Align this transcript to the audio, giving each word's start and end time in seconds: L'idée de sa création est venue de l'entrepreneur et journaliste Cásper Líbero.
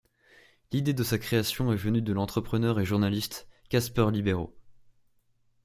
L'idée 0.71 0.95
de 0.95 1.03
sa 1.03 1.19
création 1.19 1.71
est 1.71 1.75
venue 1.75 2.01
de 2.01 2.11
l'entrepreneur 2.11 2.79
et 2.79 2.85
journaliste 2.85 3.47
Cásper 3.69 4.07
Líbero. 4.11 4.57